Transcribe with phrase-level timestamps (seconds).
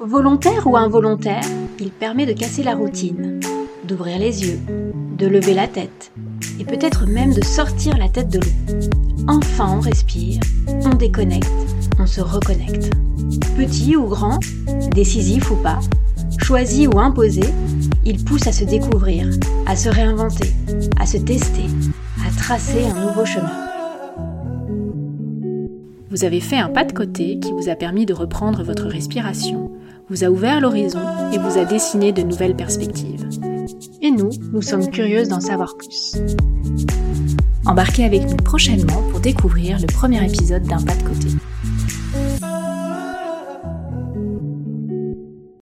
[0.00, 1.44] Volontaire ou involontaire,
[1.80, 3.40] il permet de casser la routine,
[3.84, 4.58] d'ouvrir les yeux,
[5.16, 6.12] de lever la tête,
[6.60, 9.24] et peut-être même de sortir la tête de l'eau.
[9.28, 10.40] Enfin on respire,
[10.84, 11.50] on déconnecte,
[11.98, 12.90] on se reconnecte.
[13.56, 14.40] Petit ou grand,
[14.94, 15.80] décisif ou pas,
[16.38, 17.44] choisi ou imposé,
[18.04, 19.30] il pousse à se découvrir,
[19.66, 20.52] à se réinventer,
[21.00, 21.66] à se tester,
[22.26, 23.71] à tracer un nouveau chemin.
[26.12, 29.72] Vous avez fait un pas de côté qui vous a permis de reprendre votre respiration,
[30.10, 31.00] vous a ouvert l'horizon
[31.32, 33.26] et vous a dessiné de nouvelles perspectives.
[34.02, 36.16] Et nous, nous sommes curieuses d'en savoir plus.
[37.64, 41.28] Embarquez avec nous prochainement pour découvrir le premier épisode d'un pas de côté.